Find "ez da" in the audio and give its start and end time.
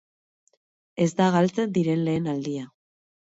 1.03-1.27